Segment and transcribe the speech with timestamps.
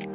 [0.00, 0.10] Thank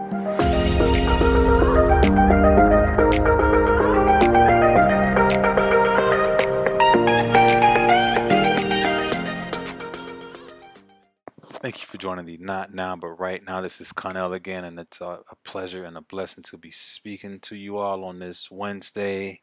[11.82, 13.60] you for joining the Not Now But Right Now.
[13.60, 17.42] This is Connell again, and it's a, a pleasure and a blessing to be speaking
[17.42, 19.42] to you all on this Wednesday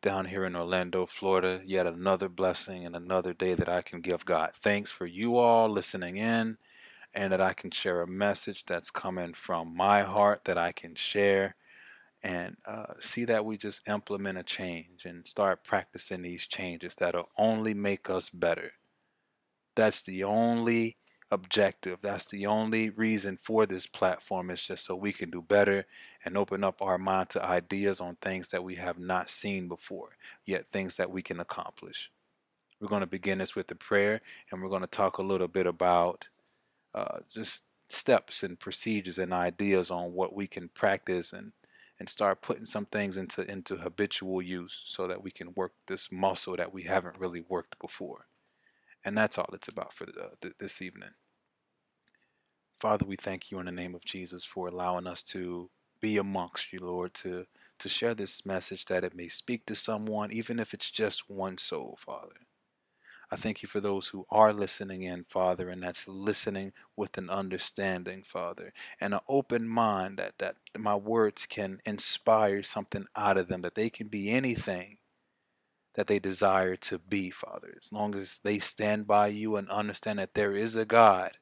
[0.00, 1.60] down here in Orlando, Florida.
[1.66, 5.68] Yet another blessing and another day that I can give God thanks for you all
[5.68, 6.56] listening in
[7.14, 10.94] and that I can share a message that's coming from my heart that I can
[10.94, 11.56] share
[12.22, 17.30] and uh, see that we just implement a change and start practicing these changes that'll
[17.38, 18.72] only make us better.
[19.74, 20.98] That's the only
[21.30, 21.98] objective.
[22.02, 25.86] That's the only reason for this platform is just so we can do better
[26.24, 30.16] and open up our mind to ideas on things that we have not seen before,
[30.44, 32.10] yet things that we can accomplish.
[32.80, 34.20] We're going to begin this with a prayer
[34.50, 36.28] and we're going to talk a little bit about
[36.94, 41.52] uh, just steps and procedures and ideas on what we can practice and
[41.98, 46.10] and start putting some things into into habitual use so that we can work this
[46.10, 48.26] muscle that we haven't really worked before.
[49.04, 51.10] And that's all it's about for the, the, this evening.
[52.78, 55.70] Father, we thank you in the name of Jesus for allowing us to
[56.00, 57.46] be amongst you, Lord, to
[57.78, 61.58] to share this message that it may speak to someone, even if it's just one
[61.58, 62.34] soul, Father.
[63.30, 67.30] I thank you for those who are listening in, Father, and that's listening with an
[67.30, 73.48] understanding, Father, and an open mind that, that my words can inspire something out of
[73.48, 74.98] them, that they can be anything
[75.94, 80.18] that they desire to be, Father, as long as they stand by you and understand
[80.18, 81.32] that there is a God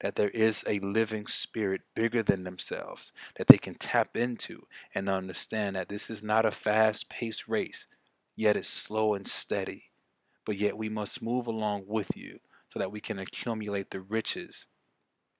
[0.00, 5.08] that there is a living spirit bigger than themselves that they can tap into and
[5.08, 7.86] understand that this is not a fast paced race,
[8.36, 9.91] yet it's slow and steady.
[10.44, 14.66] But yet we must move along with you so that we can accumulate the riches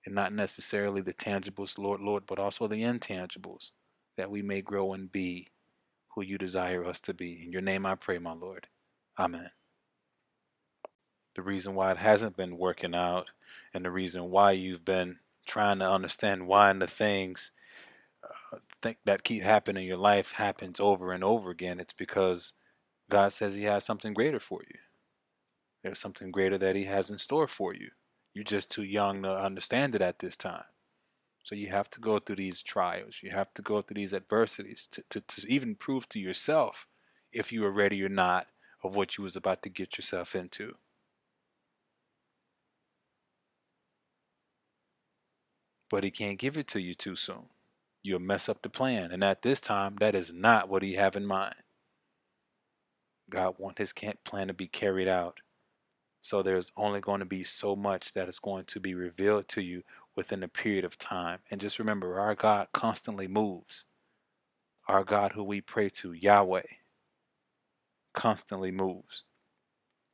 [0.05, 3.73] and not necessarily the tangibles, Lord, Lord, but also the intangibles
[4.17, 5.49] that we may grow and be
[6.15, 7.43] who you desire us to be.
[7.45, 8.69] In your name I pray, my Lord.
[9.19, 9.51] Amen.
[11.35, 13.29] The reason why it hasn't been working out
[13.73, 17.53] and the reason why you've been trying to understand why and the things
[18.25, 22.53] uh, think that keep happening in your life happens over and over again it's because
[23.11, 24.79] god says he has something greater for you
[25.83, 27.91] there's something greater that he has in store for you
[28.35, 30.65] you're just too young to understand it at this time
[31.43, 34.87] so you have to go through these trials you have to go through these adversities
[34.87, 36.87] to, to, to even prove to yourself
[37.33, 38.47] if you are ready or not
[38.85, 40.75] of what you was about to get yourself into
[45.93, 47.51] but he can't give it to you too soon.
[48.03, 49.13] You'll mess up the plan.
[49.13, 51.55] And at this time, that is not what he have in mind.
[53.29, 53.93] God want his
[54.25, 55.41] plan to be carried out.
[56.23, 59.61] So there's only going to be so much that is going to be revealed to
[59.61, 59.83] you
[60.15, 61.41] within a period of time.
[61.51, 63.87] And just remember, our God constantly moves.
[64.87, 66.63] Our God who we pray to, Yahweh,
[68.15, 69.25] constantly moves.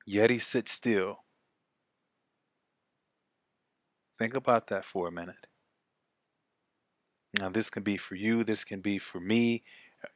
[0.07, 1.25] Yet he sits still.
[4.19, 5.47] Think about that for a minute.
[7.39, 9.63] Now, this can be for you, this can be for me,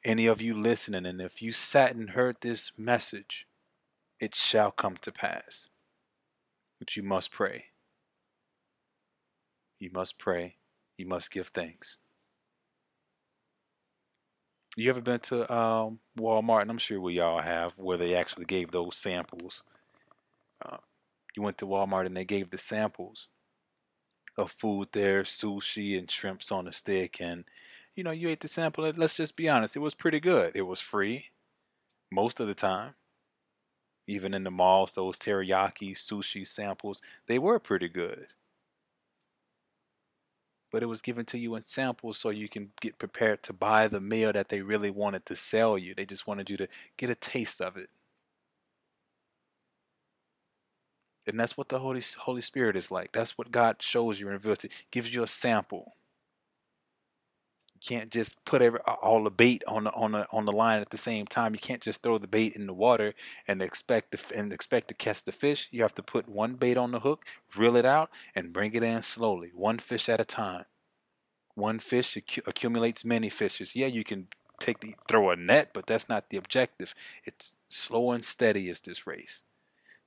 [0.03, 1.05] any of you listening.
[1.05, 3.47] And if you sat and heard this message,
[4.19, 5.69] it shall come to pass.
[6.83, 7.67] But you must pray.
[9.79, 10.57] You must pray.
[10.99, 11.99] You must give thanks.
[14.77, 16.63] You ever been to um, Walmart?
[16.63, 19.63] And I'm sure we all have, where they actually gave those samples.
[20.61, 20.79] Uh,
[21.37, 23.29] you went to Walmart and they gave the samples
[24.37, 27.45] of food there, sushi and shrimps on a stick, and
[27.95, 28.93] you know, you ate the sample.
[28.97, 30.57] Let's just be honest, it was pretty good.
[30.57, 31.27] It was free
[32.11, 32.95] most of the time.
[34.07, 38.29] Even in the malls, those teriyaki sushi samples, they were pretty good.
[40.73, 43.89] But it was given to you in samples so you can get prepared to buy
[43.89, 45.95] the meal that they really wanted to sell you.
[45.95, 47.91] They just wanted you to get a taste of it.
[51.27, 53.13] And that's what the Holy Holy Spirit is like.
[53.13, 55.95] That's what God shows you and reveals to gives you a sample.
[57.85, 60.91] Can't just put every, all the bait on the on the on the line at
[60.91, 61.53] the same time.
[61.53, 63.15] You can't just throw the bait in the water
[63.49, 65.69] and expect to and expect to catch the fish.
[65.73, 67.25] You have to put one bait on the hook,
[67.57, 70.67] reel it out, and bring it in slowly, one fish at a time.
[71.55, 73.75] One fish accumulates many fishes.
[73.75, 74.29] Yeah, you can
[74.61, 76.95] take the throw a net, but that's not the objective.
[77.25, 79.43] It's slow and steady is this race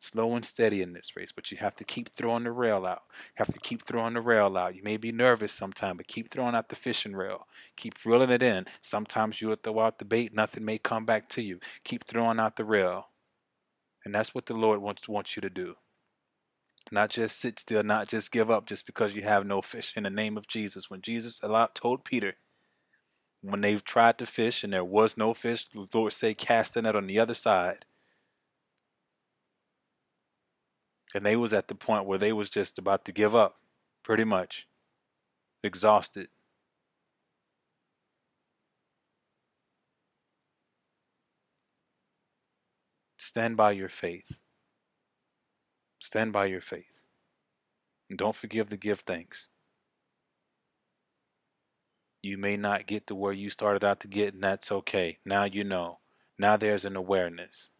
[0.06, 3.04] slow and steady in this race, but you have to keep throwing the rail out.
[3.12, 4.76] You have to keep throwing the rail out.
[4.76, 7.48] You may be nervous sometimes, but keep throwing out the fishing rail.
[7.76, 8.66] Keep reeling it in.
[8.82, 11.60] Sometimes you'll throw out the bait, nothing may come back to you.
[11.84, 13.10] Keep throwing out the rail.
[14.04, 15.76] And that's what the Lord wants, wants you to do.
[16.92, 20.04] Not just sit still, not just give up just because you have no fish in
[20.04, 20.90] the name of Jesus.
[20.90, 22.36] When Jesus allowed, told Peter,
[23.42, 26.84] when they've tried to fish and there was no fish, the Lord said, cast the
[26.84, 27.86] net on the other side.
[31.16, 33.56] And they was at the point where they was just about to give up,
[34.04, 34.68] pretty much,
[35.64, 36.28] exhausted.
[43.18, 44.40] Stand by your faith.
[46.02, 47.06] Stand by your faith.
[48.10, 49.48] And don't forgive to give thanks.
[52.22, 55.20] You may not get to where you started out to get, and that's okay.
[55.26, 56.00] Now you know.
[56.38, 57.72] Now there's an awareness.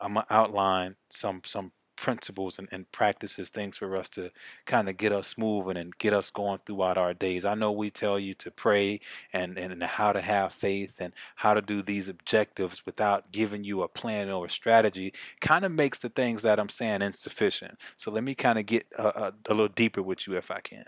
[0.00, 4.30] I'm gonna outline some some principles and, and practices, things for us to
[4.66, 7.44] kind of get us moving and get us going throughout our days.
[7.44, 9.00] I know we tell you to pray
[9.32, 13.82] and, and, how to have faith and how to do these objectives without giving you
[13.82, 17.80] a plan or a strategy kind of makes the things that I'm saying insufficient.
[17.96, 20.60] So let me kind of get a, a, a little deeper with you if I
[20.60, 20.84] can.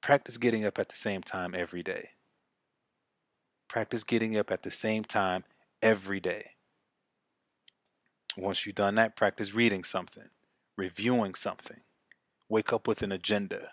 [0.00, 2.10] Practice getting up at the same time every day.
[3.68, 5.44] Practice getting up at the same time
[5.82, 6.55] every day.
[8.36, 10.28] Once you've done that, practice reading something
[10.76, 11.80] reviewing something.
[12.48, 13.72] Wake up with an agenda.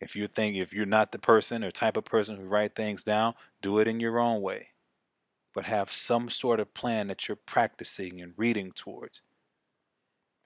[0.00, 3.02] If you think if you're not the person or type of person who write things
[3.02, 4.68] down, do it in your own way.
[5.52, 9.22] But have some sort of plan that you're practicing and reading towards.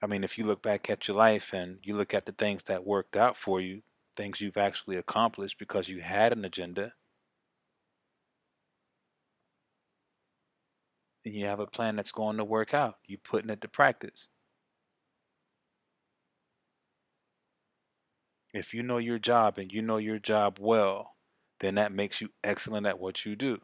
[0.01, 2.63] I mean, if you look back at your life and you look at the things
[2.63, 3.83] that worked out for you,
[4.17, 6.93] things you've actually accomplished because you had an agenda,
[11.25, 12.97] and you have a plan that's going to work out.
[13.05, 14.29] You're putting it to practice.
[18.53, 21.15] If you know your job and you know your job well,
[21.59, 23.61] then that makes you excellent at what you do.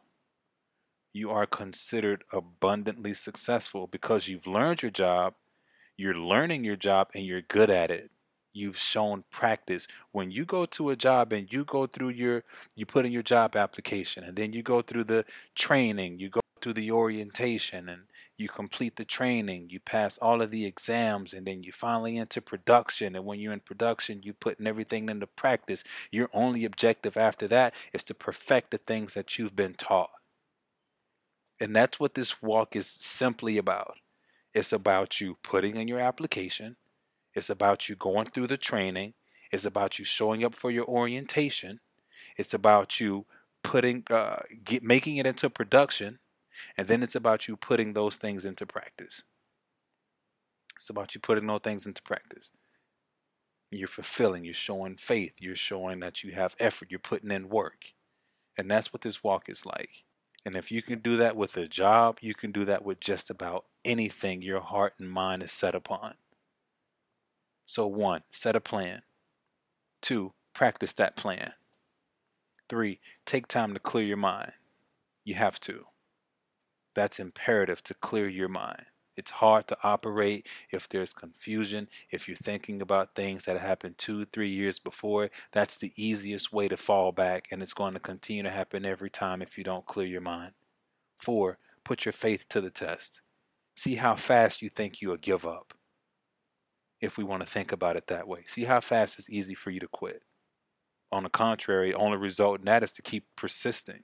[1.13, 5.35] You are considered abundantly successful because you've learned your job,
[5.97, 8.11] you're learning your job, and you're good at it.
[8.53, 9.87] You've shown practice.
[10.11, 12.43] When you go to a job and you go through your,
[12.75, 15.25] you put in your job application, and then you go through the
[15.55, 18.03] training, you go through the orientation, and
[18.37, 22.39] you complete the training, you pass all of the exams, and then you finally enter
[22.39, 23.15] production.
[23.15, 25.83] And when you're in production, you putting everything into practice.
[26.09, 30.11] Your only objective after that is to perfect the things that you've been taught.
[31.59, 33.97] And that's what this walk is simply about.
[34.53, 36.77] It's about you putting in your application.
[37.33, 39.15] It's about you going through the training.
[39.51, 41.81] It's about you showing up for your orientation.
[42.37, 43.25] It's about you
[43.63, 46.19] putting, uh, get, making it into production
[46.77, 49.23] and then it's about you putting those things into practice.
[50.75, 52.51] It's about you putting those things into practice.
[53.69, 57.93] You're fulfilling, you're showing faith, you're showing that you have effort, you're putting in work.
[58.57, 60.03] And that's what this walk is like.
[60.45, 63.29] And if you can do that with a job, you can do that with just
[63.29, 66.15] about anything your heart and mind is set upon.
[67.65, 69.01] So, one, set a plan.
[70.01, 71.53] Two, practice that plan.
[72.69, 74.53] Three, take time to clear your mind.
[75.23, 75.85] You have to
[76.93, 78.85] that's imperative to clear your mind.
[79.15, 81.89] It's hard to operate if there's confusion.
[82.09, 86.69] If you're thinking about things that happened two, three years before, that's the easiest way
[86.69, 89.85] to fall back, and it's going to continue to happen every time if you don't
[89.85, 90.53] clear your mind.
[91.17, 93.21] Four, put your faith to the test.
[93.75, 95.73] See how fast you think you'll give up.
[97.01, 99.69] If we want to think about it that way, see how fast it's easy for
[99.69, 100.23] you to quit.
[101.11, 104.03] On the contrary, only result in that is to keep persisting,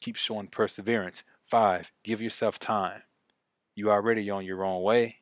[0.00, 3.02] keep showing perseverance, Five, give yourself time.
[3.74, 5.16] You already on your own way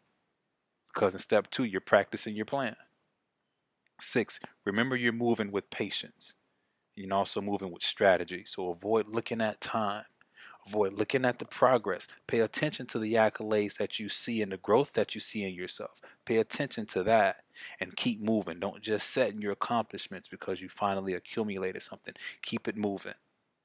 [0.92, 2.76] because in step two, you're practicing your plan.
[3.98, 6.34] Six, remember you're moving with patience.
[6.94, 8.44] You're also moving with strategy.
[8.44, 10.04] So avoid looking at time.
[10.66, 12.06] Avoid looking at the progress.
[12.26, 15.54] Pay attention to the accolades that you see and the growth that you see in
[15.54, 15.98] yourself.
[16.26, 17.36] Pay attention to that
[17.80, 18.60] and keep moving.
[18.60, 22.12] Don't just set in your accomplishments because you finally accumulated something.
[22.42, 23.14] Keep it moving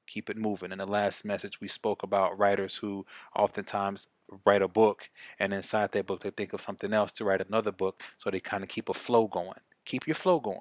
[0.06, 0.72] keep it moving.
[0.72, 3.06] In the last message, we spoke about writers who
[3.36, 4.08] oftentimes
[4.46, 7.70] write a book and inside that book they think of something else to write another
[7.70, 9.60] book so they kind of keep a flow going.
[9.84, 10.60] Keep your flow going.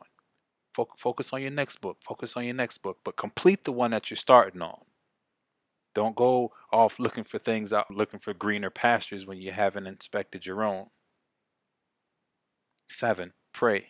[0.73, 1.97] Focus on your next book.
[2.03, 4.81] Focus on your next book, but complete the one that you're starting on.
[5.93, 10.45] Don't go off looking for things out, looking for greener pastures when you haven't inspected
[10.45, 10.87] your own.
[12.89, 13.89] Seven, pray.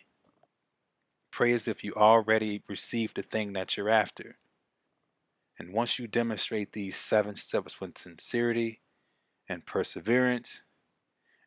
[1.32, 4.36] Pray as if you already received the thing that you're after.
[5.58, 8.80] And once you demonstrate these seven steps with sincerity
[9.48, 10.64] and perseverance,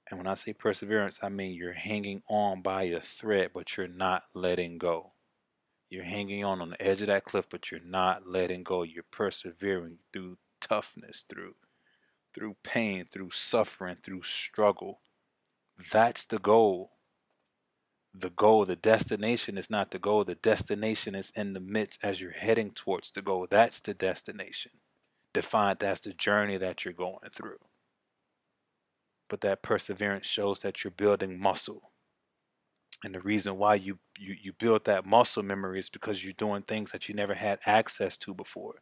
[0.10, 3.88] and when I say perseverance, I mean you're hanging on by a thread, but you're
[3.88, 5.14] not letting go.
[5.90, 8.84] You're hanging on on the edge of that cliff, but you're not letting go.
[8.84, 11.56] You're persevering through toughness, through
[12.34, 15.00] through pain, through suffering, through struggle.
[15.92, 16.92] That's the goal.
[18.20, 20.24] The goal, the destination is not the goal.
[20.24, 23.46] The destination is in the midst as you're heading towards the goal.
[23.48, 24.72] That's the destination.
[25.34, 27.60] Defined as the journey that you're going through.
[29.30, 31.92] But that perseverance shows that you're building muscle.
[33.04, 36.64] And the reason why you, you, you build that muscle memory is because you're doing
[36.64, 38.82] things that you never had access to before.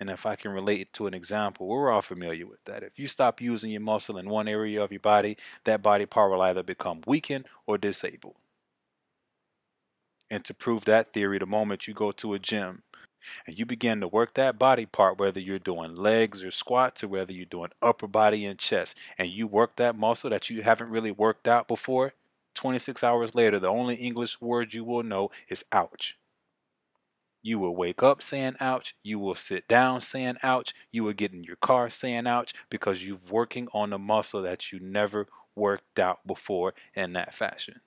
[0.00, 2.82] And if I can relate it to an example, we're all familiar with that.
[2.82, 6.30] If you stop using your muscle in one area of your body, that body part
[6.30, 8.36] will either become weakened or disabled.
[10.30, 12.82] And to prove that theory, the moment you go to a gym
[13.46, 17.08] and you begin to work that body part, whether you're doing legs or squats or
[17.08, 20.90] whether you're doing upper body and chest, and you work that muscle that you haven't
[20.90, 22.12] really worked out before,
[22.54, 26.18] 26 hours later, the only English word you will know is ouch.
[27.42, 28.94] You will wake up saying ouch.
[29.02, 30.74] You will sit down saying ouch.
[30.90, 34.72] You will get in your car saying ouch because you're working on a muscle that
[34.72, 37.80] you never worked out before in that fashion.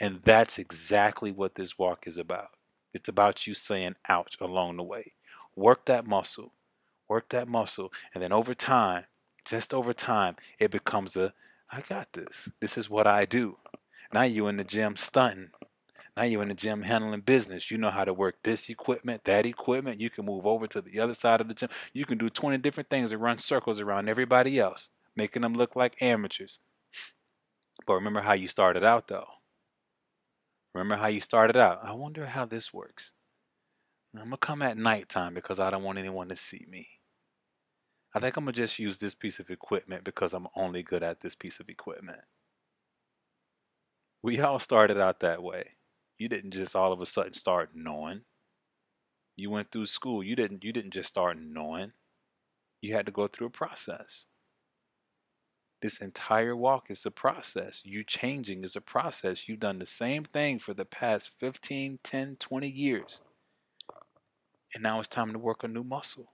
[0.00, 2.50] And that's exactly what this walk is about.
[2.92, 5.14] It's about you saying ouch along the way.
[5.54, 6.52] Work that muscle.
[7.08, 7.92] Work that muscle.
[8.12, 9.04] And then over time,
[9.44, 11.32] just over time, it becomes a
[11.70, 12.48] I got this.
[12.60, 13.58] This is what I do.
[14.12, 15.50] Now you in the gym stunting.
[16.16, 17.70] Now you're in the gym handling business.
[17.70, 20.00] You know how to work this equipment, that equipment.
[20.00, 21.68] You can move over to the other side of the gym.
[21.92, 25.76] You can do 20 different things and run circles around everybody else, making them look
[25.76, 26.60] like amateurs.
[27.86, 29.26] But remember how you started out, though.
[30.74, 31.80] Remember how you started out.
[31.82, 33.12] I wonder how this works.
[34.14, 36.88] I'm going to come at nighttime because I don't want anyone to see me.
[38.14, 41.02] I think I'm going to just use this piece of equipment because I'm only good
[41.02, 42.22] at this piece of equipment.
[44.22, 45.75] We all started out that way.
[46.18, 48.22] You didn't just all of a sudden start knowing.
[49.36, 50.22] You went through school.
[50.22, 51.92] You didn't you didn't just start knowing.
[52.80, 54.26] You had to go through a process.
[55.82, 57.82] This entire walk is a process.
[57.84, 59.46] You changing is a process.
[59.46, 63.22] You've done the same thing for the past 15, 10, 20 years.
[64.74, 66.32] And now it's time to work a new muscle.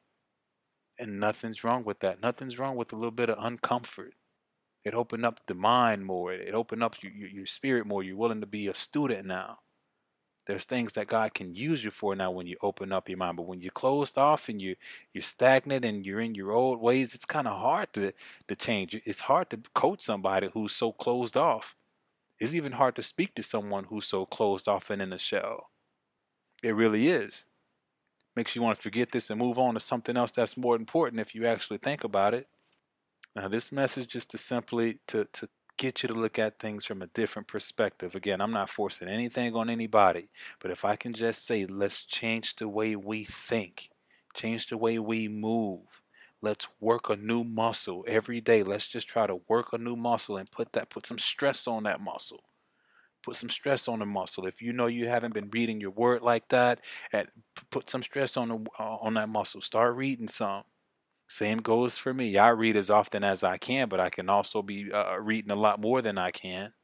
[0.99, 2.23] And nothing's wrong with that.
[2.23, 4.13] Nothing's wrong with a little bit of uncomfort.
[4.85, 6.33] It opened up the mind more.
[6.33, 8.03] It opened up your, your, your spirit more.
[8.03, 9.59] You're willing to be a student now.
[10.47, 13.37] There's things that God can use you for now when you open up your mind.
[13.37, 14.77] But when you're closed off and you
[15.13, 18.13] you're stagnant and you're in your old ways, it's kind of hard to
[18.49, 19.01] to change.
[19.05, 21.77] It's hard to coach somebody who's so closed off.
[22.41, 25.71] It's even hard to speak to someone who's so closed off and in a shell.
[26.63, 27.47] It really is.
[28.35, 31.21] Makes you want to forget this and move on to something else that's more important
[31.21, 32.49] if you actually think about it.
[33.37, 35.49] Now, this message is to simply to to
[35.83, 38.15] get you to look at things from a different perspective.
[38.15, 40.29] Again, I'm not forcing anything on anybody,
[40.61, 43.91] but if I can just say, let's change the way we think,
[44.33, 46.01] change the way we move.
[46.41, 48.63] Let's work a new muscle every day.
[48.63, 51.83] Let's just try to work a new muscle and put that put some stress on
[51.83, 52.45] that muscle.
[53.25, 54.47] Put some stress on the muscle.
[54.47, 56.79] If you know you haven't been reading your word like that,
[57.13, 57.27] and
[57.71, 59.61] put some stress on the, uh, on that muscle.
[59.61, 60.63] Start reading some.
[61.33, 62.37] Same goes for me.
[62.37, 65.57] I read as often as I can, but I can also be uh, reading a
[65.57, 66.75] lot more than I can.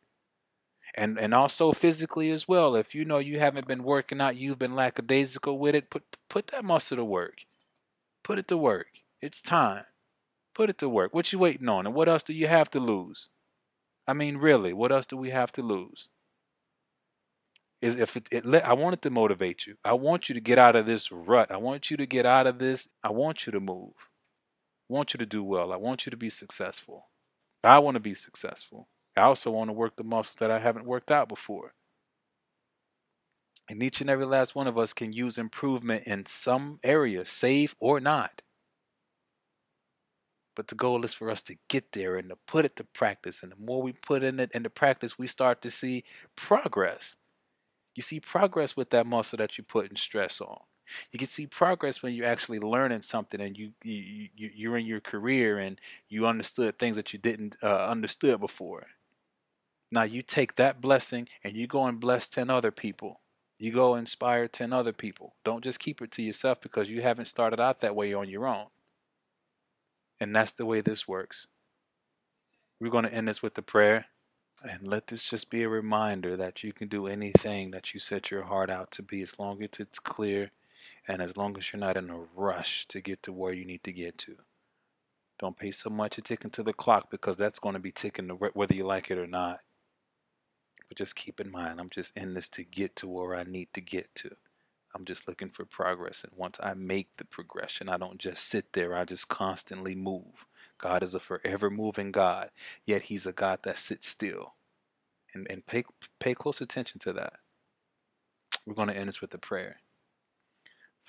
[0.97, 2.75] And and also physically as well.
[2.75, 6.47] If you know you haven't been working out, you've been lackadaisical with it, put put
[6.47, 7.45] that muscle to work.
[8.25, 8.87] Put it to work.
[9.21, 9.85] It's time.
[10.55, 11.12] Put it to work.
[11.12, 11.85] What you waiting on?
[11.85, 13.28] And what else do you have to lose?
[14.07, 16.09] I mean, really, what else do we have to lose?
[17.83, 19.76] Is if it, it I want it to motivate you.
[19.85, 21.50] I want you to get out of this rut.
[21.50, 22.88] I want you to get out of this.
[23.05, 23.93] I want you to move
[24.88, 25.73] want you to do well.
[25.73, 27.09] I want you to be successful.
[27.62, 28.88] I want to be successful.
[29.16, 31.75] I also want to work the muscles that I haven't worked out before.
[33.68, 37.75] And each and every last one of us can use improvement in some area, safe
[37.78, 38.42] or not.
[40.57, 43.42] But the goal is for us to get there and to put it to practice.
[43.42, 46.04] And the more we put in it into practice, we start to see
[46.35, 47.16] progress.
[47.95, 50.61] You see progress with that muscle that you're putting stress on.
[51.11, 54.87] You can see progress when you're actually learning something and you, you, you you're in
[54.87, 58.87] your career and you understood things that you didn't uh, understood before.
[59.90, 63.21] Now you take that blessing and you go and bless 10 other people.
[63.59, 65.35] You go inspire 10 other people.
[65.45, 68.47] Don't just keep it to yourself because you haven't started out that way on your
[68.47, 68.66] own.
[70.21, 71.47] And that's the way this works.
[72.80, 74.07] We're going to end this with the prayer.
[74.62, 78.30] And let this just be a reminder that you can do anything that you set
[78.30, 80.50] your heart out to be as long as it's clear
[81.09, 83.83] and as long as you're not in a rush to get to where you need
[83.85, 84.37] to get to.
[85.41, 88.75] Don't pay so much attention to the clock because that's going to be ticking whether
[88.75, 89.61] you like it or not.
[90.88, 93.69] But just keep in mind, I'm just in this to get to where I need
[93.75, 94.37] to get to.
[94.95, 96.25] I'm just looking for progress.
[96.25, 100.47] And once I make the progression, I don't just sit there, I just constantly move.
[100.79, 102.50] God is a forever moving God,
[102.85, 104.55] yet He's a God that sits still.
[105.35, 105.85] And, and pay,
[106.19, 107.35] pay close attention to that.
[108.67, 109.81] We're going to end this with a prayer.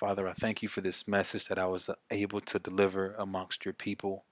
[0.00, 3.74] Father, I thank you for this message that I was able to deliver amongst your
[3.74, 4.24] people.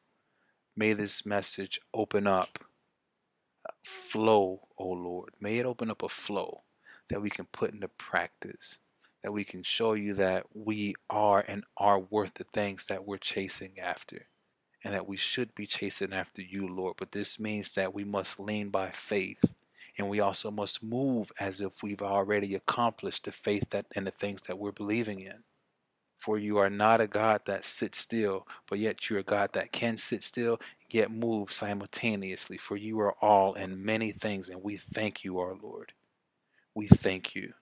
[0.75, 2.61] May this message open up
[3.85, 5.35] flow, O oh Lord.
[5.43, 6.63] May it open up a flow
[7.11, 8.79] that we can put into practice,
[9.23, 13.19] that we can show you that we are and are worth the things that we're
[13.19, 14.29] chasing after,
[14.83, 16.95] and that we should be chasing after you, Lord.
[16.97, 19.45] But this means that we must lean by faith.
[19.99, 24.13] And we also must move as if we've already accomplished the faith that and the
[24.13, 25.45] things that we're believing in.
[26.19, 29.73] For you are not a God that sits still, but yet you're a God that
[29.73, 30.61] can sit still,
[30.91, 32.59] yet move simultaneously.
[32.59, 35.93] For you are all and many things, and we thank you, our Lord.
[36.75, 37.55] We thank you,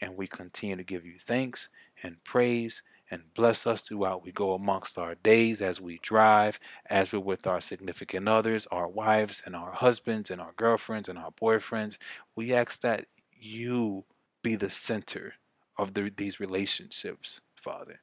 [0.00, 1.68] and we continue to give you thanks
[2.02, 7.12] and praise and bless us throughout we go amongst our days as we drive, as
[7.12, 11.32] we're with our significant others, our wives and our husbands and our girlfriends and our
[11.32, 11.98] boyfriends.
[12.36, 14.04] We ask that you
[14.42, 15.34] be the center
[15.76, 18.00] of the, these relationships Father.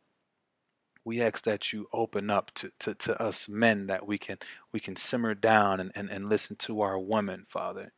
[1.05, 4.37] We ask that you open up to, to, to us men that we can
[4.73, 7.93] we can simmer down and, and, and listen to our women, Father.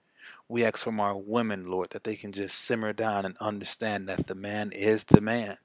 [0.47, 4.27] We ask from our women, Lord, that they can just simmer down and understand that
[4.27, 5.57] the man is the man.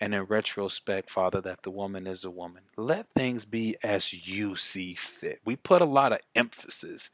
[0.00, 2.64] And in retrospect, Father, that the woman is a woman.
[2.76, 5.40] Let things be as you see fit.
[5.44, 7.10] We put a lot of emphasis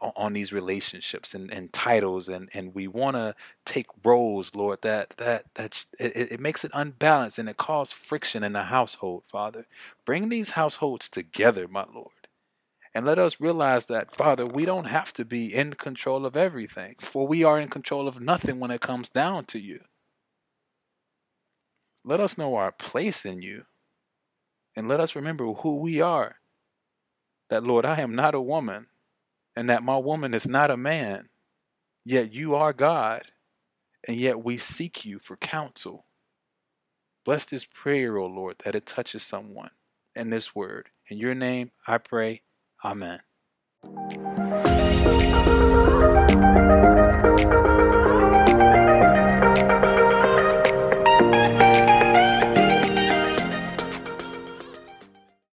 [0.00, 3.34] on these relationships and, and titles and, and we want to
[3.64, 8.42] take roles lord that that that it, it makes it unbalanced and it causes friction
[8.42, 9.66] in the household father.
[10.04, 12.28] Bring these households together my lord
[12.94, 16.96] and let us realize that father we don't have to be in control of everything
[17.00, 19.80] for we are in control of nothing when it comes down to you.
[22.04, 23.64] Let us know our place in you
[24.74, 26.36] and let us remember who we are.
[27.50, 28.86] That lord i am not a woman
[29.56, 31.28] and that my woman is not a man,
[32.04, 33.22] yet you are God,
[34.06, 36.06] and yet we seek you for counsel.
[37.24, 39.70] Bless this prayer, O Lord, that it touches someone
[40.14, 40.90] in this word.
[41.08, 42.42] In your name I pray,
[42.84, 43.20] Amen.